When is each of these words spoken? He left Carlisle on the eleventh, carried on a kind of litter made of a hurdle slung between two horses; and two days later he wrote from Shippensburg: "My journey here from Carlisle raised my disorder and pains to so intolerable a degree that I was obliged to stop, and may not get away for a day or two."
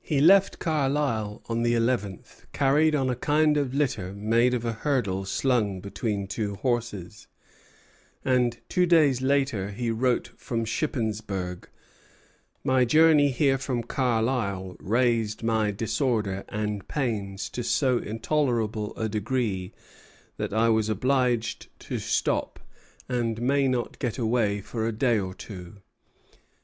He 0.00 0.20
left 0.20 0.60
Carlisle 0.60 1.42
on 1.48 1.62
the 1.64 1.74
eleventh, 1.74 2.46
carried 2.52 2.94
on 2.94 3.10
a 3.10 3.16
kind 3.16 3.56
of 3.56 3.74
litter 3.74 4.12
made 4.12 4.54
of 4.54 4.64
a 4.64 4.74
hurdle 4.74 5.24
slung 5.24 5.80
between 5.80 6.28
two 6.28 6.54
horses; 6.54 7.26
and 8.24 8.58
two 8.68 8.86
days 8.86 9.20
later 9.22 9.72
he 9.72 9.90
wrote 9.90 10.28
from 10.36 10.64
Shippensburg: 10.64 11.64
"My 12.62 12.84
journey 12.84 13.32
here 13.32 13.58
from 13.58 13.82
Carlisle 13.82 14.76
raised 14.78 15.42
my 15.42 15.72
disorder 15.72 16.44
and 16.48 16.86
pains 16.86 17.48
to 17.50 17.64
so 17.64 17.98
intolerable 17.98 18.94
a 18.96 19.08
degree 19.08 19.72
that 20.36 20.52
I 20.52 20.68
was 20.68 20.88
obliged 20.88 21.66
to 21.88 21.98
stop, 21.98 22.60
and 23.08 23.42
may 23.42 23.66
not 23.66 23.98
get 23.98 24.16
away 24.16 24.60
for 24.60 24.86
a 24.86 24.92
day 24.92 25.18
or 25.18 25.34
two." 25.34 25.78